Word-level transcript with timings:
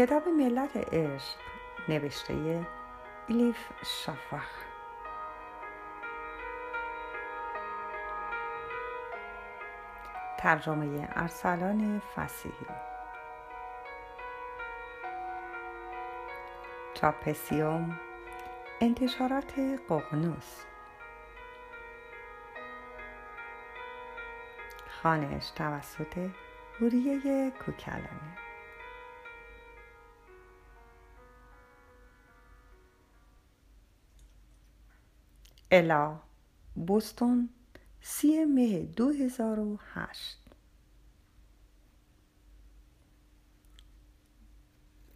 کتاب 0.00 0.28
ملت 0.28 0.76
عشق 0.76 1.36
نوشته 1.88 2.66
ایلیف 3.28 3.56
شافاخ 3.84 4.64
ترجمه 10.38 11.08
ارسلان 11.16 12.02
فسیحی. 12.16 12.66
چاپسیوم 16.94 18.00
انتشارات 18.80 19.52
ققنوس 19.88 20.64
خانش 25.02 25.50
توسط 25.50 26.30
هوریه 26.80 27.50
کوکلانی. 27.50 28.49
الا 35.70 36.18
بوستون 36.74 37.48
سی 38.00 38.44
مه 38.44 38.80
دو 38.80 39.10
هزار 39.10 39.58
و 39.58 39.78
هشت. 39.94 40.38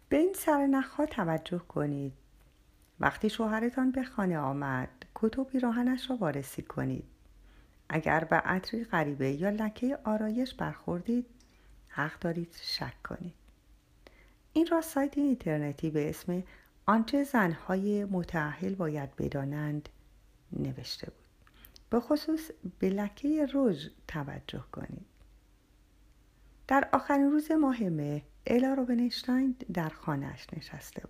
به 0.09 0.17
این 0.17 0.33
سرنخها 0.33 1.05
توجه 1.05 1.57
کنید. 1.57 2.13
وقتی 2.99 3.29
شوهرتان 3.29 3.91
به 3.91 4.03
خانه 4.03 4.37
آمد 4.37 4.89
کتب 5.15 5.43
پیراهنش 5.43 6.09
را 6.09 6.15
وارسی 6.15 6.61
کنید. 6.61 7.05
اگر 7.89 8.23
به 8.23 8.35
عطری 8.35 8.83
غریبه 8.83 9.31
یا 9.31 9.49
لکه 9.49 9.97
آرایش 10.03 10.53
برخوردید 10.53 11.25
حق 11.87 12.19
دارید 12.19 12.55
شک 12.61 13.03
کنید. 13.03 13.33
این 14.53 14.67
را 14.67 14.81
سایت 14.81 15.17
اینترنتی 15.17 15.89
به 15.89 16.09
اسم 16.09 16.43
آنچه 16.85 17.23
زنهای 17.23 18.05
متعهل 18.05 18.75
باید 18.75 19.15
بدانند 19.15 19.89
نوشته 20.51 21.05
بود. 21.05 21.25
به 21.89 21.99
خصوص 21.99 22.51
به 22.79 22.89
لکه 22.89 23.47
رژ 23.53 23.87
توجه 24.07 24.63
کنید. 24.71 25.05
در 26.67 26.89
آخرین 26.93 27.31
روز 27.31 27.51
ماه 27.51 27.83
مه 27.83 28.21
الا 28.47 28.73
روبنشتاین 28.73 29.55
در 29.73 29.89
خانهاش 29.89 30.47
نشسته 30.57 31.01
بود. 31.01 31.09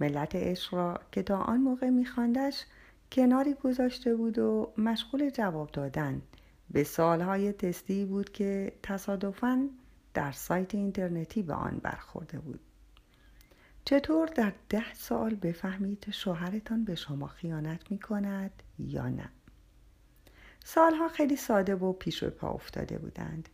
ملت 0.00 0.34
عشق 0.34 0.74
را 0.74 1.00
که 1.12 1.22
تا 1.22 1.38
آن 1.38 1.60
موقع 1.60 1.88
میخواندش 1.88 2.64
کناری 3.12 3.54
گذاشته 3.54 4.14
بود 4.14 4.38
و 4.38 4.72
مشغول 4.78 5.30
جواب 5.30 5.70
دادن. 5.70 6.22
به 6.70 6.84
سالهای 6.84 7.52
تستی 7.52 8.04
بود 8.04 8.32
که 8.32 8.72
تصادفاً 8.82 9.68
در 10.14 10.32
سایت 10.32 10.74
اینترنتی 10.74 11.42
به 11.42 11.54
آن 11.54 11.80
برخورده 11.82 12.38
بود. 12.38 12.60
چطور 13.84 14.26
در 14.26 14.52
ده 14.68 14.94
سال 14.94 15.34
بفهمید 15.34 16.10
شوهرتان 16.10 16.84
به 16.84 16.94
شما 16.94 17.26
خیانت 17.26 17.90
می 17.90 17.98
کند 17.98 18.62
یا 18.78 19.08
نه؟ 19.08 19.28
سالها 20.64 21.08
خیلی 21.08 21.36
ساده 21.36 21.74
و 21.74 21.92
پیش 21.92 22.22
و 22.22 22.30
پا 22.30 22.50
افتاده 22.50 22.98
بودند. 22.98 23.48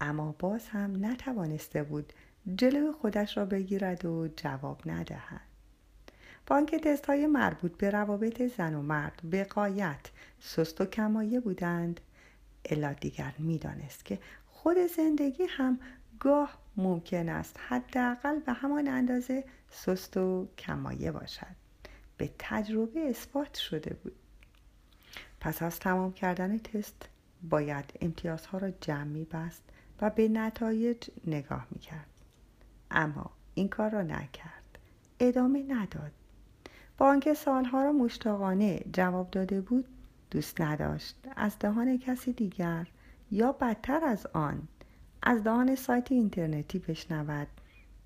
اما 0.00 0.34
باز 0.38 0.68
هم 0.68 1.06
نتوانسته 1.06 1.82
بود 1.82 2.12
جلو 2.54 2.92
خودش 2.92 3.36
را 3.36 3.44
بگیرد 3.44 4.04
و 4.04 4.28
جواب 4.36 4.80
ندهد. 4.86 5.40
با 6.46 6.56
آنکه 6.56 6.78
تست 6.78 7.06
های 7.06 7.26
مربوط 7.26 7.76
به 7.76 7.90
روابط 7.90 8.42
زن 8.42 8.74
و 8.74 8.82
مرد 8.82 9.20
به 9.24 9.44
قایت 9.44 10.10
سست 10.40 10.80
و 10.80 10.84
کمایه 10.84 11.40
بودند 11.40 12.00
الا 12.64 12.92
دیگر 12.92 13.34
می‌دانست 13.38 14.04
که 14.04 14.18
خود 14.46 14.76
زندگی 14.96 15.44
هم 15.48 15.78
گاه 16.20 16.58
ممکن 16.76 17.28
است 17.28 17.56
حداقل 17.68 18.38
به 18.38 18.52
همان 18.52 18.88
اندازه 18.88 19.44
سست 19.70 20.16
و 20.16 20.48
کمایه 20.58 21.12
باشد 21.12 21.56
به 22.16 22.30
تجربه 22.38 23.00
اثبات 23.10 23.54
شده 23.54 23.94
بود 23.94 24.16
پس 25.40 25.62
از 25.62 25.78
تمام 25.78 26.12
کردن 26.12 26.58
تست 26.58 27.08
باید 27.50 27.84
امتیازها 28.00 28.58
را 28.58 28.70
جمع 28.70 29.04
می 29.04 29.24
بست 29.24 29.62
و 30.00 30.10
به 30.10 30.28
نتایج 30.28 31.08
نگاه 31.26 31.66
می 31.70 31.78
کرد. 31.78 32.06
اما 32.90 33.30
این 33.54 33.68
کار 33.68 33.90
را 33.90 34.02
نکرد. 34.02 34.78
ادامه 35.20 35.64
نداد. 35.68 36.12
با 36.98 37.06
آنکه 37.06 37.34
سالها 37.34 37.82
را 37.82 37.92
مشتاقانه 37.92 38.80
جواب 38.92 39.30
داده 39.30 39.60
بود 39.60 39.88
دوست 40.30 40.60
نداشت 40.60 41.16
از 41.36 41.58
دهان 41.58 41.98
کسی 41.98 42.32
دیگر 42.32 42.86
یا 43.30 43.52
بدتر 43.52 44.04
از 44.04 44.26
آن 44.26 44.68
از 45.26 45.44
دهان 45.44 45.74
سایت 45.74 46.12
اینترنتی 46.12 46.78
بشنود 46.78 47.48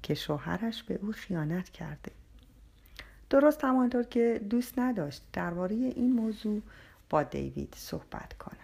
که 0.03 0.15
شوهرش 0.15 0.83
به 0.83 0.99
او 1.03 1.13
خیانت 1.13 1.69
کرده. 1.69 2.13
درست 3.31 3.65
همانطور 3.65 4.03
که 4.03 4.41
دوست 4.51 4.79
نداشت 4.79 5.23
درباره 5.33 5.75
این 5.75 6.13
موضوع 6.13 6.63
با 7.11 7.23
دیوید 7.23 7.75
صحبت 7.77 8.33
کند. 8.33 8.59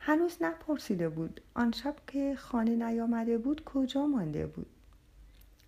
هنوز 0.00 0.36
نپرسیده 0.40 1.08
بود 1.08 1.40
آن 1.54 1.72
شب 1.72 1.94
که 2.06 2.34
خانه 2.38 2.76
نیامده 2.76 3.38
بود 3.38 3.64
کجا 3.64 4.06
مانده 4.06 4.46
بود. 4.46 4.70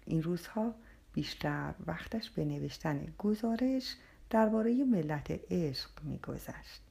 این 0.07 0.23
روزها 0.23 0.75
بیشتر 1.13 1.75
وقتش 1.87 2.31
به 2.31 2.45
نوشتن 2.45 3.15
گزارش 3.19 3.97
درباره 4.31 4.85
ملت 4.85 5.41
عشق 5.51 5.91
میگذشت. 6.03 6.83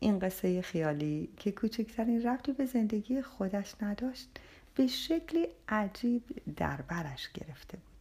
این 0.00 0.18
قصه 0.18 0.62
خیالی 0.62 1.28
که 1.36 1.52
کوچکترین 1.52 2.22
ربطی 2.22 2.52
به 2.52 2.66
زندگی 2.66 3.22
خودش 3.22 3.74
نداشت 3.82 4.40
به 4.74 4.86
شکلی 4.86 5.46
عجیب 5.68 6.22
در 6.56 6.80
برش 6.80 7.32
گرفته 7.32 7.76
بود 7.76 7.94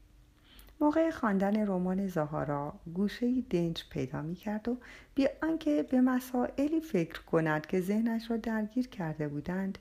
موقع 0.83 1.11
خواندن 1.11 1.67
رمان 1.67 2.07
زهارا 2.07 2.73
گوشه 2.93 3.41
دنج 3.41 3.83
پیدا 3.89 4.21
می 4.21 4.35
کرد 4.35 4.67
و 4.67 4.77
بی 5.15 5.27
آنکه 5.43 5.83
به 5.83 6.01
مسائلی 6.01 6.81
فکر 6.81 7.21
کند 7.21 7.65
که 7.65 7.81
ذهنش 7.81 8.31
را 8.31 8.37
درگیر 8.37 8.87
کرده 8.87 9.27
بودند 9.27 9.77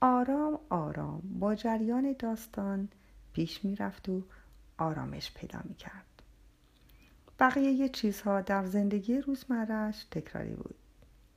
آرام 0.00 0.58
آرام 0.70 1.22
با 1.40 1.54
جریان 1.54 2.16
داستان 2.18 2.88
پیش 3.32 3.64
می 3.64 3.76
رفت 3.76 4.08
و 4.08 4.22
آرامش 4.78 5.32
پیدا 5.34 5.58
می 5.64 5.74
کرد. 5.74 6.22
بقیه 7.38 7.88
چیزها 7.88 8.40
در 8.40 8.66
زندگی 8.66 9.20
روزمرش 9.20 10.04
تکراری 10.10 10.54
بود. 10.54 10.74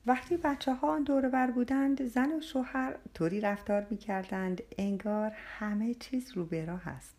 وقتی 0.07 0.37
بچه 0.37 0.73
ها 0.73 0.95
آن 0.95 1.03
دور 1.03 1.29
بر 1.29 1.51
بودند 1.51 2.07
زن 2.07 2.31
و 2.31 2.41
شوهر 2.41 2.95
طوری 3.13 3.41
رفتار 3.41 3.87
می 3.89 3.97
کردند 3.97 4.61
انگار 4.77 5.31
همه 5.31 5.93
چیز 5.93 6.31
رو 6.31 6.45
به 6.45 6.65
راه 6.65 6.87
است. 6.87 7.15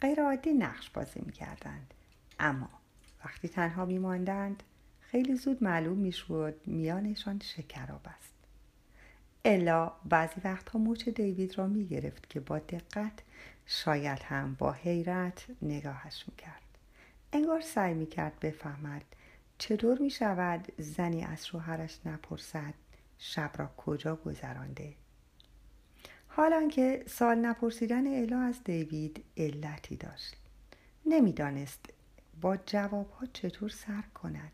غیر 0.00 0.20
نقش 0.58 0.90
بازی 0.90 1.22
می 1.26 1.32
کردند 1.32 1.94
اما 2.40 2.68
وقتی 3.24 3.48
تنها 3.48 3.84
می 3.84 3.98
ماندند 3.98 4.62
خیلی 5.00 5.34
زود 5.34 5.64
معلوم 5.64 5.98
می 5.98 6.12
شود 6.12 6.54
میانشان 6.66 7.40
شکراب 7.40 8.00
است. 8.04 8.34
الا 9.44 9.92
بعضی 10.04 10.40
وقتها 10.44 10.78
موچ 10.78 11.08
دیوید 11.08 11.58
را 11.58 11.66
می 11.66 11.86
گرفت 11.86 12.30
که 12.30 12.40
با 12.40 12.58
دقت 12.58 13.22
شاید 13.66 14.18
هم 14.18 14.54
با 14.58 14.72
حیرت 14.72 15.46
نگاهش 15.62 16.24
می 16.28 16.36
کرد 16.36 16.62
انگار 17.32 17.60
سعی 17.60 17.94
می 17.94 18.06
کرد 18.06 18.40
بفهمد 18.40 19.04
چطور 19.58 19.98
می 19.98 20.10
شود 20.10 20.72
زنی 20.78 21.24
از 21.24 21.46
شوهرش 21.46 22.00
نپرسد 22.06 22.74
شب 23.18 23.50
را 23.56 23.70
کجا 23.76 24.16
گذرانده؟ 24.16 24.94
حالا 26.28 26.68
که 26.68 27.04
سال 27.08 27.38
نپرسیدن 27.38 28.06
الا 28.06 28.40
از 28.40 28.64
دیوید 28.64 29.24
علتی 29.36 29.96
داشت. 29.96 30.36
نمی‌دانست 31.06 31.80
با 32.40 32.56
جوابها 32.56 33.26
چطور 33.32 33.68
سر 33.68 34.02
کند. 34.14 34.52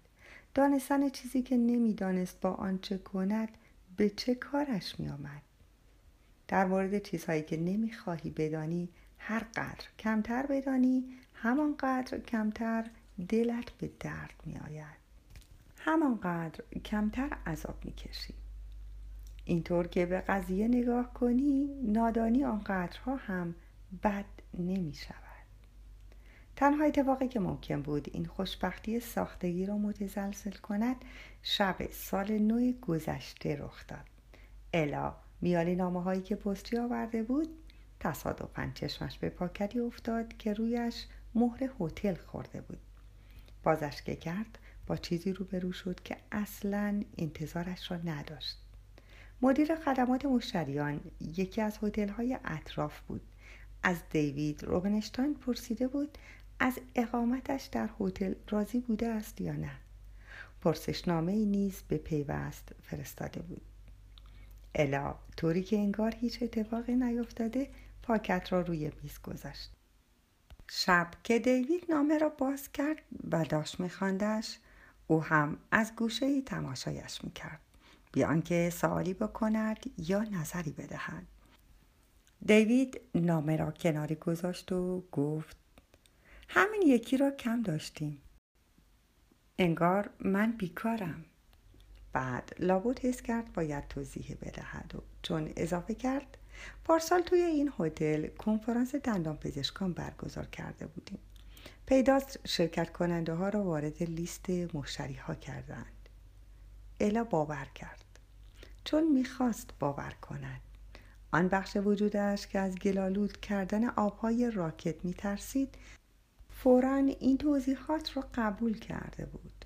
دانستن 0.55 1.09
چیزی 1.09 1.43
که 1.43 1.57
نمی‌دانست 1.57 2.41
با 2.41 2.51
آنچه 2.51 2.99
کند 2.99 3.49
به 3.97 4.11
چه 4.11 4.35
کارش 4.35 5.01
می 5.01 5.09
آمد 5.09 5.43
در 6.49 6.65
مورد 6.65 6.99
چیزهایی 6.99 7.43
که 7.43 7.57
نمی‌خواهی 7.57 8.31
بدانی 8.31 8.89
هر 9.19 9.47
قدر 9.57 9.85
کمتر 9.99 10.47
بدانی 10.47 11.05
همانقدر 11.35 12.19
کمتر 12.19 12.91
دلت 13.23 13.71
به 13.71 13.91
درد 14.01 14.43
می 14.47 14.59
آید 14.59 15.03
همانقدر 15.79 16.65
کمتر 16.85 17.37
عذاب 17.47 17.85
می 17.85 17.93
کشی 17.93 18.35
اینطور 19.45 19.87
که 19.87 20.07
به 20.07 20.21
قضیه 20.21 20.69
نگاه 20.69 21.15
کنی 21.15 21.69
نادانی 21.83 22.45
آنقدرها 22.45 23.17
هم 23.17 23.55
بد 24.03 24.25
نمی 24.55 24.95
شود 24.95 25.23
تنها 26.57 26.85
اتفاقی 26.85 27.29
که 27.29 27.41
ممکن 27.41 27.83
بود 27.83 28.09
این 28.13 28.27
خوشبختی 28.27 29.01
ساختگی 29.01 29.67
را 29.67 29.79
متزلزل 29.79 30.51
کند 30.51 30.97
شب 31.43 31.77
سال 31.91 32.39
نو 32.39 32.73
گذشته 32.73 33.57
رخ 33.57 33.87
داد. 33.87 34.07
الا 34.73 35.15
میان 35.41 35.69
نامه 35.69 36.03
هایی 36.03 36.23
که 36.23 36.37
پستی 36.37 36.79
آورده 36.79 37.23
بود 37.23 37.49
تصادفا 38.01 38.71
چشمش 38.75 39.19
به 39.19 39.29
پاکتی 39.29 39.81
افتاد 39.81 40.37
که 40.37 40.53
رویش 40.53 41.07
مهر 41.35 41.71
هتل 41.81 42.15
خورده 42.15 42.61
بود. 42.61 42.79
بازش 43.63 44.03
که 44.03 44.17
کرد 44.17 44.59
با 44.87 44.97
چیزی 44.97 45.33
روبرو 45.33 45.73
شد 45.73 46.01
که 46.03 46.17
اصلا 46.33 47.03
انتظارش 47.19 47.91
را 47.91 47.97
نداشت. 47.97 48.59
مدیر 49.43 49.75
خدمات 49.75 50.25
مشتریان 50.25 51.01
یکی 51.21 51.61
از 51.61 51.79
های 52.17 52.39
اطراف 52.45 53.01
بود. 53.01 53.21
از 53.83 53.97
دیوید 54.11 54.65
روبنشتاین 54.65 55.35
پرسیده 55.35 55.89
بود 55.89 56.19
از 56.59 56.79
اقامتش 56.95 57.69
در 57.73 57.91
هتل 58.01 58.35
راضی 58.51 58.81
بوده 58.81 59.09
است 59.09 59.41
یا 59.41 59.53
نه. 59.53 59.73
پرسشنامه 60.61 61.33
ای 61.33 61.47
نیز 61.47 61.83
به 61.89 61.97
پیوست 61.97 62.69
فرستاده 62.83 63.43
بود. 63.43 63.63
الا 64.75 65.15
طوری 65.37 65.63
که 65.63 65.77
انگار 65.77 66.15
هیچ 66.15 66.43
اتفاقی 66.43 66.97
نیفتاده 66.97 67.71
پاکت 68.03 68.53
را 68.53 68.61
روی 68.61 68.93
میز 69.03 69.19
گذاشت. 69.23 69.71
شب 70.75 71.11
که 71.25 71.39
دیوید 71.39 71.85
نامه 71.89 72.19
را 72.19 72.29
باز 72.29 72.73
کرد 72.73 73.03
و 73.31 73.45
داشت 73.45 73.81
میخواندش 73.81 74.59
او 75.07 75.23
هم 75.23 75.59
از 75.71 75.97
گوشه 75.97 76.27
ای 76.27 76.43
تماشایش 76.43 77.25
می‌کرد. 77.25 77.61
بیان 78.13 78.43
که 78.43 78.71
سوالی 78.71 79.15
بکند 79.15 79.79
یا 79.99 80.23
نظری 80.23 80.71
بدهد. 80.71 81.27
دیوید 82.47 83.01
نامه 83.15 83.57
را 83.57 83.71
کناری 83.71 84.15
گذاشت 84.15 84.73
و 84.73 85.05
گفت 85.13 85.57
همین 86.49 86.83
یکی 86.83 87.17
را 87.17 87.31
کم 87.31 87.63
داشتیم. 87.63 88.23
انگار 89.59 90.11
من 90.21 90.53
بیکارم. 90.53 91.25
بعد 92.13 92.57
لابد 92.59 92.99
حس 92.99 93.23
کرد 93.23 93.53
باید 93.53 93.89
توضیح 93.89 94.37
بدهد 94.43 94.95
و 94.95 95.03
چون 95.23 95.53
اضافه 95.57 95.95
کرد 95.95 96.39
پارسال 96.85 97.21
توی 97.21 97.41
این 97.41 97.73
هتل 97.79 98.27
کنفرانس 98.27 98.95
دندان 98.95 99.37
پزشکان 99.37 99.93
برگزار 99.93 100.47
کرده 100.47 100.87
بودیم. 100.87 101.19
پیداست 101.87 102.49
شرکت 102.49 102.93
کننده 102.93 103.35
ها 103.35 103.49
را 103.49 103.63
وارد 103.63 104.03
لیست 104.03 104.51
مشتری 104.51 105.15
ها 105.15 105.35
کردند. 105.35 106.09
الا 107.01 107.25
باور 107.25 107.67
کرد. 107.75 108.05
چون 108.85 109.13
می‌خواست 109.13 109.71
باور 109.79 110.15
کند. 110.23 110.61
آن 111.33 111.49
بخش 111.49 111.77
وجودش 111.77 112.47
که 112.47 112.59
از 112.59 112.75
گلالود 112.75 113.41
کردن 113.41 113.89
آبهای 113.89 114.51
راکت 114.51 115.05
میترسید 115.05 115.75
فورا 116.51 116.95
این 116.95 117.39
توضیحات 117.39 118.17
را 118.17 118.25
قبول 118.35 118.79
کرده 118.79 119.27
بود. 119.27 119.65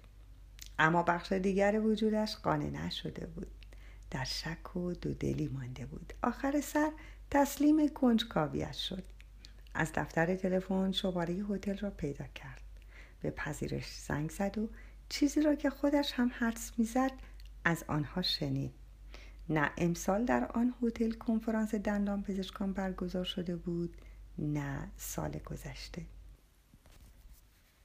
اما 0.79 1.03
بخش 1.03 1.33
دیگر 1.33 1.81
وجودش 1.81 2.37
قانع 2.37 2.71
نشده 2.71 3.27
بود. 3.27 3.56
در 4.11 4.25
شک 4.25 4.77
و 4.77 4.93
دودلی 4.93 5.49
مانده 5.49 5.87
بود. 5.87 6.13
آخر 6.23 6.61
سر 6.61 6.93
تسلیم 7.31 7.89
کنجکاویش 7.89 8.89
شد. 8.89 9.05
از 9.75 9.93
دفتر 9.95 10.37
تلفن 10.37 10.93
شماره 10.93 11.35
هتل 11.35 11.77
را 11.77 11.91
پیدا 11.91 12.27
کرد. 12.27 12.63
به 13.21 13.31
پذیرش 13.31 13.99
زنگ 13.99 14.31
زد 14.31 14.59
و 14.59 14.69
چیزی 15.09 15.43
را 15.43 15.55
که 15.55 15.71
خودش 15.71 16.13
هم 16.13 16.31
حدس 16.39 16.73
می‌زد 16.79 17.13
از 17.65 17.85
آنها 17.89 18.23
شنید. 18.23 18.73
نه 19.49 19.71
امسال 19.77 20.25
در 20.25 20.45
آن 20.45 20.75
هتل 20.83 21.11
کنفرانس 21.11 21.75
دندان 21.75 22.23
پزشکان 22.23 22.73
برگزار 22.73 23.25
شده 23.25 23.57
بود 23.57 23.97
نه 24.39 24.89
سال 24.97 25.31
گذشته. 25.31 26.03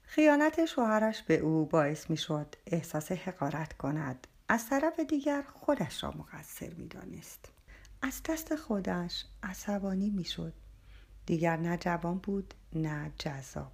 خیانت 0.04 0.66
شوهرش 0.66 1.22
به 1.22 1.38
او 1.38 1.66
باعث 1.66 2.10
می 2.10 2.18
شد 2.18 2.56
احساس 2.68 3.12
حقارت 3.12 3.74
کند. 3.74 4.28
از 4.52 4.66
طرف 4.70 5.00
دیگر 5.00 5.44
خودش 5.54 6.04
را 6.04 6.12
مقصر 6.12 6.74
می 6.74 6.88
دانست. 6.88 7.52
از 8.02 8.22
دست 8.26 8.56
خودش 8.56 9.26
عصبانی 9.44 10.10
می 10.10 10.24
شد. 10.24 10.54
دیگر 11.26 11.58
نه 11.58 11.78
جوان 11.78 12.18
بود 12.18 12.54
نه 12.74 13.12
جذاب. 13.18 13.72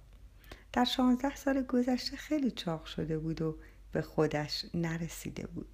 در 0.72 0.84
شانزده 0.84 1.36
سال 1.36 1.62
گذشته 1.62 2.16
خیلی 2.16 2.50
چاق 2.50 2.84
شده 2.84 3.18
بود 3.18 3.42
و 3.42 3.56
به 3.92 4.02
خودش 4.02 4.64
نرسیده 4.74 5.46
بود. 5.46 5.68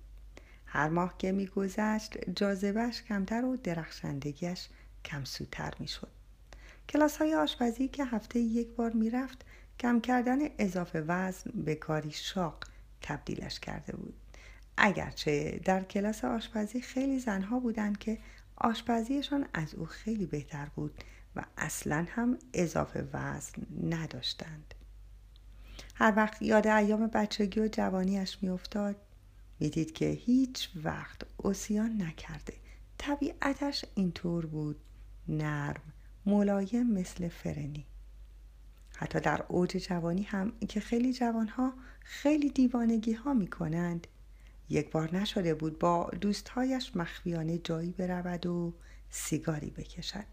هر 0.66 0.88
ماه 0.88 1.14
که 1.18 1.32
میگذشت 1.32 2.30
جاذبهش 2.30 3.02
کمتر 3.02 3.44
و 3.44 3.56
درخشندگیش 3.56 4.68
کمسوتر 5.04 5.74
می‌شد 5.78 6.10
کلاس 6.88 7.16
های 7.16 7.34
آشپزی 7.34 7.88
که 7.88 8.04
هفته 8.04 8.38
یک 8.38 8.68
بار 8.68 8.90
می‌رفت 8.90 9.44
کم 9.80 10.00
کردن 10.00 10.38
اضافه 10.58 11.00
وزن 11.00 11.50
به 11.54 11.74
کاری 11.74 12.10
شاق 12.10 12.64
تبدیلش 13.02 13.60
کرده 13.60 13.96
بود 13.96 14.14
اگرچه 14.76 15.60
در 15.64 15.82
کلاس 15.82 16.24
آشپزی 16.24 16.80
خیلی 16.80 17.18
زنها 17.18 17.58
بودند 17.60 17.98
که 17.98 18.18
آشپزیشان 18.56 19.46
از 19.54 19.74
او 19.74 19.86
خیلی 19.86 20.26
بهتر 20.26 20.66
بود 20.76 21.04
و 21.36 21.44
اصلا 21.58 22.06
هم 22.08 22.38
اضافه 22.54 23.08
وزن 23.12 23.62
نداشتند. 23.90 24.74
هر 25.94 26.12
وقت 26.16 26.42
یاد 26.42 26.66
ایام 26.66 27.06
بچگی 27.06 27.60
و 27.60 27.68
جوانیش 27.68 28.38
میافتاد 28.42 28.96
می‌دید 29.60 29.92
که 29.92 30.06
هیچ 30.06 30.70
وقت 30.84 31.20
اوسیان 31.36 32.02
نکرده. 32.02 32.54
طبیعتش 32.98 33.84
اینطور 33.94 34.46
بود. 34.46 34.76
نرم 35.28 35.82
ملایم 36.26 36.90
مثل 36.90 37.28
فرنی. 37.28 37.86
حتی 38.96 39.20
در 39.20 39.44
اوج 39.48 39.70
جوانی 39.70 40.22
هم 40.22 40.52
که 40.68 40.80
خیلی 40.80 41.12
جوانها 41.12 41.72
خیلی 42.00 42.50
دیوانگی 42.50 43.12
ها 43.12 43.34
می 43.34 43.46
کنند 43.46 44.06
یک 44.68 44.90
بار 44.90 45.16
نشده 45.16 45.54
بود 45.54 45.78
با 45.78 46.10
دوستهایش 46.20 46.96
مخفیانه 46.96 47.58
جایی 47.58 47.92
برود 47.92 48.46
و 48.46 48.74
سیگاری 49.10 49.70
بکشد 49.70 50.24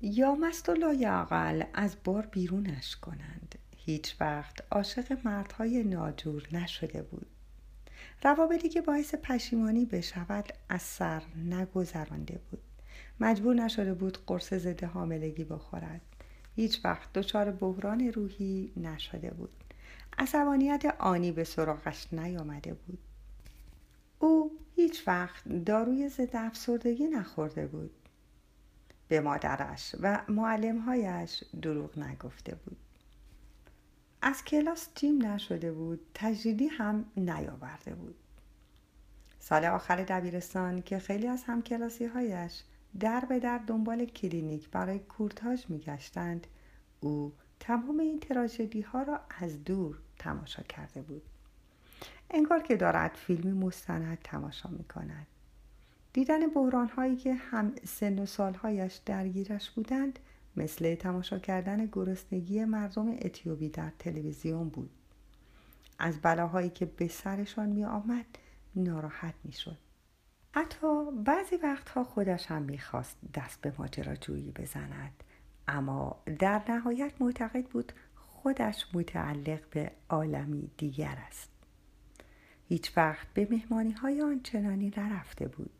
یا 0.00 0.34
مست 0.34 0.68
و 0.68 0.74
لایعقل 0.74 1.62
از 1.74 1.96
بار 2.04 2.26
بیرونش 2.26 2.96
کنند. 2.96 3.54
هیچ 3.76 4.16
وقت 4.20 4.64
عاشق 4.70 5.18
مردهای 5.24 5.84
ناجور 5.84 6.48
نشده 6.52 7.02
بود. 7.02 7.26
روابطی 8.22 8.68
که 8.68 8.80
باعث 8.80 9.14
پشیمانی 9.14 9.84
بشود 9.84 10.52
از 10.68 10.82
سر 10.82 11.22
نگذرانده 11.36 12.40
بود. 12.50 12.60
مجبور 13.20 13.54
نشده 13.54 13.94
بود 13.94 14.18
قرص 14.26 14.54
ضد 14.54 14.84
حاملگی 14.84 15.44
بخورد. 15.44 16.00
هیچ 16.56 16.80
وقت 16.84 17.12
دچار 17.12 17.50
بحران 17.50 18.12
روحی 18.12 18.72
نشده 18.76 19.30
بود. 19.30 19.52
عصبانیت 20.18 20.94
آنی 20.98 21.32
به 21.32 21.44
سراغش 21.44 22.12
نیامده 22.12 22.74
بود. 22.74 22.98
او 24.24 24.58
هیچ 24.76 25.08
وقت 25.08 25.48
داروی 25.48 26.08
ضد 26.08 26.36
افسردگی 26.36 27.06
نخورده 27.06 27.66
بود. 27.66 27.90
به 29.08 29.20
مادرش 29.20 29.94
و 30.00 30.22
معلمهایش 30.28 31.44
دروغ 31.62 31.98
نگفته 31.98 32.54
بود. 32.54 32.76
از 34.22 34.44
کلاس 34.44 34.88
جیم 34.94 35.26
نشده 35.26 35.72
بود 35.72 36.00
تجدیدی 36.14 36.66
هم 36.66 37.04
نیاورده 37.16 37.94
بود. 37.94 38.14
سال 39.38 39.64
آخر 39.64 39.96
دبیرستان 39.96 40.82
که 40.82 40.98
خیلی 40.98 41.26
از 41.26 41.44
همکلاسی 41.44 42.04
هایش 42.04 42.62
در 43.00 43.24
به 43.24 43.38
در 43.40 43.58
دنبال 43.58 44.04
کلینیک 44.04 44.70
برای 44.70 44.98
کورتاژ 44.98 45.64
میگشتند 45.68 46.46
او 47.00 47.32
تمام 47.60 48.00
این 48.00 48.20
تراژدی 48.20 48.80
ها 48.80 49.02
را 49.02 49.20
از 49.40 49.64
دور 49.64 49.98
تماشا 50.18 50.62
کرده 50.62 51.02
بود. 51.02 51.22
انگار 52.30 52.62
که 52.62 52.76
دارد 52.76 53.14
فیلمی 53.14 53.52
مستند 53.52 54.18
تماشا 54.24 54.68
می 54.68 54.84
کند 54.84 55.26
دیدن 56.12 56.46
بحران 56.46 56.88
هایی 56.88 57.16
که 57.16 57.34
هم 57.34 57.72
سن 57.84 58.18
و 58.18 58.26
سالهایش 58.26 59.00
درگیرش 59.06 59.70
بودند 59.70 60.18
مثل 60.56 60.94
تماشا 60.94 61.38
کردن 61.38 61.86
گرسنگی 61.86 62.64
مردم 62.64 63.08
اتیوپی 63.08 63.68
در 63.68 63.90
تلویزیون 63.98 64.68
بود. 64.68 64.90
از 65.98 66.20
بلاهایی 66.20 66.70
که 66.70 66.86
به 66.86 67.08
سرشان 67.08 67.68
می 67.68 67.84
آمد 67.84 68.26
ناراحت 68.76 69.34
می 69.44 69.52
شد 69.52 69.78
حتی 70.52 71.10
بعضی 71.24 71.56
وقتها 71.56 72.04
خودش 72.04 72.46
هم 72.46 72.62
می‌خواست 72.62 73.16
دست 73.34 73.60
به 73.60 73.72
ماجراجویی 73.78 74.50
بزند. 74.50 75.24
اما 75.68 76.22
در 76.38 76.62
نهایت 76.68 77.12
معتقد 77.20 77.64
بود 77.64 77.92
خودش 78.16 78.86
متعلق 78.94 79.60
به 79.70 79.90
عالمی 80.08 80.70
دیگر 80.76 81.18
است. 81.28 81.53
هیچ 82.68 82.92
وقت 82.96 83.26
به 83.34 83.48
مهمانی 83.50 83.92
های 83.92 84.22
آنچنانی 84.22 84.92
نرفته 84.96 85.48
بود. 85.48 85.70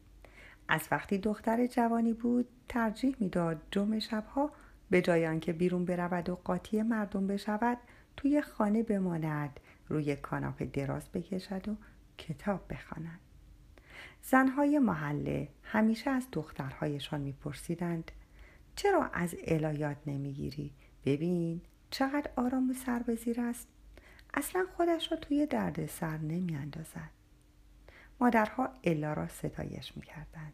از 0.69 0.89
وقتی 0.91 1.19
دختر 1.19 1.67
جوانی 1.67 2.13
بود 2.13 2.49
ترجیح 2.69 3.17
می‌داد 3.21 3.63
جمع 3.71 3.99
شبها 3.99 4.51
به 4.91 5.03
جای 5.03 5.27
آنکه 5.27 5.53
بیرون 5.53 5.85
برود 5.85 6.29
و 6.29 6.35
قاطی 6.35 6.83
مردم 6.83 7.27
بشود 7.27 7.79
توی 8.17 8.43
خانه 8.43 8.83
بماند 8.83 9.61
روی 9.89 10.17
کاناپه 10.17 10.65
دراز 10.65 11.09
بکشد 11.13 11.69
و 11.69 11.77
کتاب 12.19 12.61
بخواند. 12.71 13.19
زنهای 14.23 14.79
محله 14.79 15.49
همیشه 15.63 16.11
از 16.11 16.27
دخترهایشان 16.33 17.21
میپرسیدند 17.21 18.13
چرا 18.77 19.11
از 19.13 19.35
الایات 19.47 19.97
نمی‌گیری؟ 20.07 20.73
ببین 21.05 21.61
چقدر 21.91 22.31
آرام 22.37 22.71
و 22.71 22.73
سر 22.73 22.99
بزیر 22.99 23.41
است. 23.41 23.69
اصلا 24.35 24.67
خودش 24.77 25.13
را 25.13 25.19
توی 25.19 25.47
درد 25.47 25.87
سر 25.87 26.19
نمیاندازد. 26.19 27.11
مادرها 28.21 28.71
الا 28.85 29.13
را 29.13 29.29
ستایش 29.29 29.97
می‌کردند. 29.97 30.53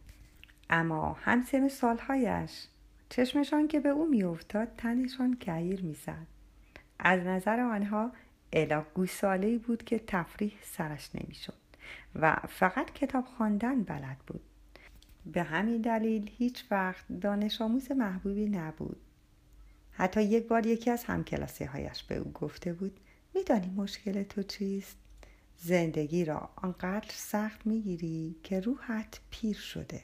اما 0.69 1.13
همسن 1.13 1.67
سالهایش 1.67 2.67
چشمشان 3.09 3.67
که 3.67 3.79
به 3.79 3.89
او 3.89 4.09
میافتاد 4.09 4.67
تنشان 4.77 5.35
کعیر 5.35 5.81
می‌زد. 5.81 6.27
از 6.99 7.21
نظر 7.21 7.59
آنها 7.59 8.11
الا 8.53 8.85
گوساله 8.93 9.57
بود 9.57 9.83
که 9.83 9.99
تفریح 9.99 10.53
سرش 10.63 11.09
نمی‌شد 11.15 11.53
و 12.15 12.35
فقط 12.49 12.91
کتاب 12.91 13.25
خواندن 13.25 13.83
بلد 13.83 14.17
بود. 14.27 14.41
به 15.25 15.43
همین 15.43 15.81
دلیل 15.81 16.31
هیچ 16.37 16.65
وقت 16.71 17.05
دانش 17.21 17.61
آموز 17.61 17.91
محبوبی 17.91 18.45
نبود. 18.45 19.01
حتی 19.91 20.23
یک 20.23 20.47
بار 20.47 20.65
یکی 20.65 20.91
از 20.91 21.03
همکلاسی 21.03 21.63
هایش 21.63 22.03
به 22.03 22.15
او 22.17 22.31
گفته 22.31 22.73
بود 22.73 22.99
میدانی 23.33 23.69
مشکل 23.69 24.23
تو 24.23 24.43
چیست؟ 24.43 24.97
زندگی 25.57 26.25
را 26.25 26.49
آنقدر 26.55 27.09
سخت 27.13 27.67
می‌گیری 27.67 28.35
که 28.43 28.59
روحت 28.59 29.19
پیر 29.29 29.55
شده. 29.55 30.03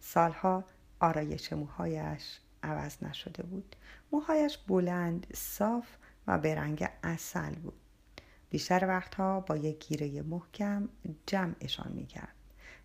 سالها 0.00 0.64
آرایش 1.00 1.52
موهایش 1.52 2.40
عوض 2.62 3.02
نشده 3.02 3.42
بود. 3.42 3.76
موهایش 4.12 4.58
بلند 4.58 5.26
صاف 5.34 5.86
و 6.26 6.38
به 6.38 6.54
رنگ 6.54 6.88
اصل 7.02 7.54
بود. 7.54 7.80
بیشتر 8.50 8.86
وقتها 8.88 9.40
با 9.40 9.56
یک 9.56 9.88
گیره 9.88 10.22
محکم 10.22 10.88
جمعشان 11.26 11.92
می‌کرد. 11.92 12.34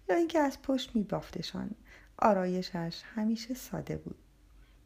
یا 0.09 0.15
اینکه 0.15 0.39
از 0.39 0.61
پشت 0.61 0.95
میبافتشان. 0.95 1.71
آرایشش 2.17 3.01
همیشه 3.15 3.53
ساده 3.53 3.97
بود. 3.97 4.17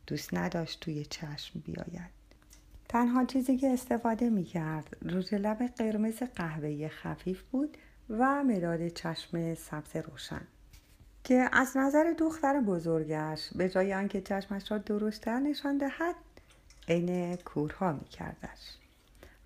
دوست 0.08 0.34
نداشت 0.34 0.80
توی 0.80 1.06
چشم 1.06 1.60
بیاید. 1.60 2.17
تنها 2.90 3.26
چیزی 3.26 3.58
که 3.58 3.68
استفاده 3.68 4.30
می 4.30 4.44
کرد 4.44 4.98
روژ 5.02 5.34
لب 5.34 5.68
قرمز 5.68 6.24
قهوه‌ای 6.36 6.90
خفیف 6.90 7.42
بود 7.42 7.78
و 8.10 8.44
مداد 8.44 8.88
چشم 8.88 9.54
سبز 9.54 9.96
روشن 9.96 10.48
که 11.24 11.50
از 11.52 11.78
نظر 11.78 12.14
دختر 12.18 12.62
بزرگش 12.62 13.50
به 13.56 13.70
جای 13.70 13.94
آنکه 13.94 14.22
چشمش 14.22 14.72
را 14.72 14.78
درشتر 14.78 15.40
نشان 15.40 15.78
دهد 15.78 16.16
عین 16.88 17.36
کورها 17.36 17.92
می 17.92 18.06
کردش. 18.06 18.78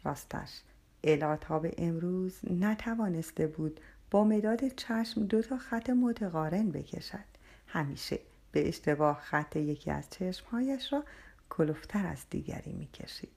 راستش 0.03 0.61
به 1.01 1.73
امروز 1.77 2.39
نتوانسته 2.59 3.47
بود 3.47 3.79
با 4.11 4.23
مداد 4.23 4.67
چشم 4.67 5.25
دو 5.25 5.41
تا 5.41 5.57
خط 5.57 5.89
متقارن 5.89 6.71
بکشد 6.71 7.31
همیشه 7.67 8.19
به 8.51 8.67
اشتباه 8.67 9.19
خط 9.19 9.55
یکی 9.55 9.91
از 9.91 10.09
چشمهایش 10.09 10.93
را 10.93 11.03
کلوفتر 11.51 12.07
از 12.07 12.25
دیگری 12.29 12.71
می‌کشید 12.71 13.31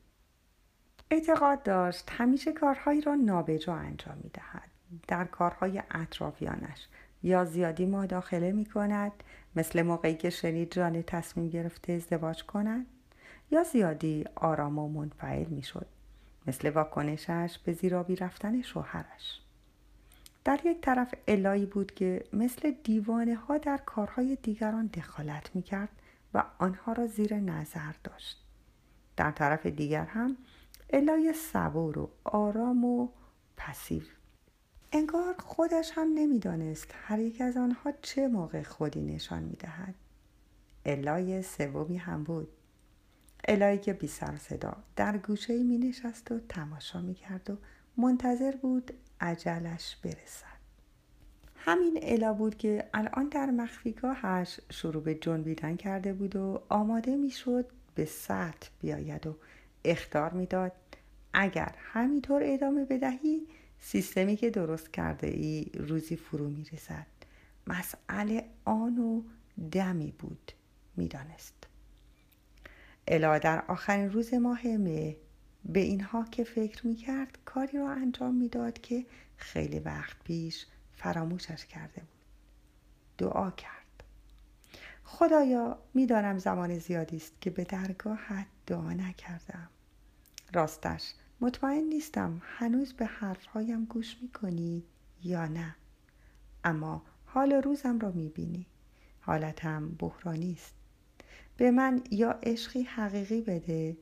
اعتقاد 1.11 1.63
داشت 1.63 2.11
همیشه 2.11 2.53
کارهایی 2.53 3.01
را 3.01 3.15
نابجا 3.15 3.75
انجام 3.75 4.19
می 4.23 4.31
دهد. 4.31 4.71
در 5.09 5.25
کارهای 5.25 5.83
اطرافیانش. 5.91 6.89
یا 7.25 7.45
زیادی 7.45 7.87
مداخله 7.87 8.53
می 8.53 8.65
کند 8.65 9.13
مثل 9.57 9.83
موقعی 9.83 10.15
که 10.15 10.31
شنید 10.31 10.73
جان 10.73 11.03
تصمیم 11.03 11.49
گرفته 11.49 11.93
ازدواج 11.93 12.45
کند 12.45 12.87
یا 13.51 13.63
زیادی 13.63 14.25
آرام 14.35 14.79
و 14.79 14.89
منفعل 14.89 15.45
می 15.45 15.63
مثل 16.47 16.71
واکنشش 16.71 17.59
به 17.65 17.73
زیرابی 17.73 18.17
رفتن 18.17 18.63
شوهرش. 18.63 19.41
در 20.45 20.61
یک 20.65 20.81
طرف 20.81 21.15
الایی 21.29 21.67
بود 21.67 21.95
که 21.95 22.25
مثل 22.33 22.71
دیوانه 22.85 23.35
ها 23.35 23.59
در 23.59 23.77
کارهای 23.77 24.37
دیگران 24.43 24.87
دخالت 24.87 25.51
می 25.55 25.63
کرد 25.63 25.89
و 26.35 26.45
آنها 26.59 26.93
را 26.93 27.07
زیر 27.07 27.35
نظر 27.35 27.93
داشت. 28.05 28.45
در 29.17 29.31
طرف 29.31 29.67
دیگر 29.67 30.05
هم 30.05 30.37
الای 30.91 31.33
صبور 31.33 31.99
و 31.99 32.11
آرام 32.25 32.85
و 32.85 33.09
پسیو. 33.57 34.03
انگار 34.93 35.35
خودش 35.39 35.91
هم 35.95 36.09
نمی‌دانست 36.15 36.95
هر 36.95 37.19
یک 37.19 37.41
از 37.41 37.57
آنها 37.57 37.93
چه 38.03 38.29
موقع 38.29 38.63
خودی 38.63 39.01
نشان 39.01 39.43
می‌دهد. 39.43 39.95
الای 40.85 41.43
سومی 41.43 41.97
هم 41.97 42.25
بود. 42.25 42.49
الهی 43.49 43.79
که 43.79 43.93
بی 43.93 44.07
سر 44.07 44.37
صدا 44.37 44.77
در 44.97 45.19
گوشه 45.19 45.63
می 45.63 45.79
نشست 45.79 46.33
و 46.33 46.41
تماشا 46.49 47.01
می 47.01 47.15
کرد 47.15 47.51
و 47.51 47.57
منتظر 47.97 48.57
بود 48.57 48.93
عجلش 49.21 49.97
برسد. 49.97 50.54
همین 51.67 51.99
الا 52.03 52.33
بود 52.33 52.57
که 52.59 52.85
الان 52.95 53.29
در 53.29 53.51
مخفیگاهش 53.51 54.61
شروع 54.71 55.03
به 55.03 55.15
جنبیدن 55.15 55.77
کرده 55.77 56.13
بود 56.13 56.37
و 56.37 56.63
آماده 56.69 57.17
می 57.17 57.31
شد 57.31 57.67
به 57.95 58.05
سطح 58.05 58.69
بیاید 58.81 59.27
و 59.27 59.37
اختار 59.85 60.33
می‌داد. 60.33 60.73
اگر 61.33 61.75
همینطور 61.79 62.43
ادامه 62.45 62.85
بدهی 62.85 63.47
سیستمی 63.81 64.37
که 64.37 64.51
درست 64.51 64.93
کرده 64.93 65.27
ای 65.27 65.67
روزی 65.75 66.17
فرو 66.17 66.49
می 66.49 66.65
رسد 66.73 67.07
مسئله 67.67 68.45
آن 68.65 68.99
و 68.99 69.23
دمی 69.71 70.13
بود 70.19 70.53
می‌دانست. 70.97 71.67
الا 73.09 73.39
در 73.39 73.65
آخرین 73.69 74.11
روز 74.13 74.35
ماه 74.35 74.67
مه 74.67 75.17
به 75.65 75.81
اینها 75.81 76.25
که 76.25 76.45
فکر 76.45 76.87
می 76.87 76.95
کرد 76.95 77.39
کاری 77.45 77.79
را 77.79 77.91
انجام 77.91 78.35
می‌داد 78.35 78.81
که 78.81 79.07
خیلی 79.37 79.79
وقت 79.79 80.17
پیش 80.25 80.67
فراموشش 80.97 81.67
کرده 81.67 82.01
بود. 82.01 82.25
دعا 83.19 83.51
کرد. 83.51 84.05
خدایا 85.05 85.79
می‌دانم 85.95 86.39
زمان 86.39 86.79
زیادی 86.79 87.17
است 87.17 87.41
که 87.41 87.51
به 87.51 87.65
درگاهت 87.65 88.47
دعا 88.67 88.93
نکردم. 88.93 89.69
راستش 90.53 91.15
مطمئن 91.41 91.85
نیستم 91.85 92.43
هنوز 92.45 92.93
به 92.93 93.07
حرفهایم 93.07 93.85
گوش 93.85 94.17
می‌کنی 94.23 94.85
یا 95.23 95.47
نه. 95.47 95.77
اما 96.65 97.03
حال 97.25 97.53
روزم 97.53 97.99
را 97.99 98.11
می‌بینی. 98.11 98.67
حالتم 99.21 99.89
بحرانی 99.99 100.53
است. 100.53 100.75
به 101.57 101.71
من 101.71 102.03
یا 102.11 102.31
عشقی 102.31 102.83
حقیقی 102.83 103.41
بده 103.41 103.97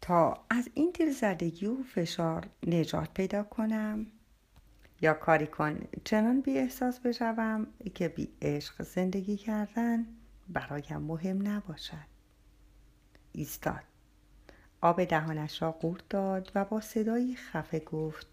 تا 0.00 0.44
از 0.50 0.68
این 0.74 0.92
زدگی 1.20 1.66
و 1.66 1.82
فشار 1.82 2.46
نجات 2.66 3.14
پیدا 3.14 3.42
کنم؟ 3.42 4.06
یا 5.00 5.14
کاری 5.14 5.46
کن. 5.46 5.80
چنان 6.04 6.40
بی 6.40 6.58
احساس 6.58 7.00
بشوم 7.00 7.66
که 7.94 8.08
بی 8.08 8.28
عشق 8.42 8.82
زندگی 8.82 9.36
کردن 9.36 10.06
برایم 10.48 11.00
مهم 11.02 11.48
نباشد. 11.48 12.06
ایستاد. 13.32 13.82
آب 14.80 15.04
دهانش 15.04 15.62
را 15.62 15.72
قورت 15.72 16.08
داد 16.08 16.52
و 16.54 16.64
با 16.64 16.80
صدایی 16.80 17.36
خفه 17.36 17.78
گفت 17.80 18.26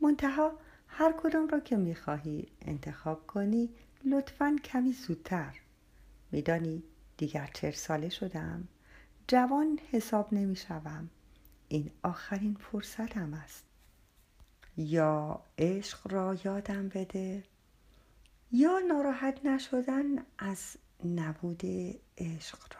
منتها 0.00 0.52
هر 0.88 1.14
کدام 1.22 1.48
را 1.48 1.60
که 1.60 1.76
می‌خواهی 1.76 2.48
انتخاب 2.62 3.26
کنی 3.26 3.70
لطفا 4.04 4.56
کمی 4.64 4.92
زودتر. 4.92 5.54
میدانی 6.32 6.82
دیگر 7.16 7.50
چهل 7.54 7.72
ساله 7.72 8.08
شدم. 8.08 8.68
جوان 9.28 9.78
حساب 9.92 10.34
نمی‌شوم. 10.34 11.10
این 11.68 11.90
آخرین 12.02 12.54
فرصتم 12.60 13.34
است. 13.34 13.67
یا 14.78 15.40
عشق 15.58 16.12
را 16.12 16.36
یادم 16.44 16.88
بده 16.88 17.44
یا 18.52 18.78
ناراحت 18.88 19.44
نشدن 19.44 20.04
از 20.38 20.76
نبود 21.04 21.62
عشق 22.18 22.58
را. 22.74 22.77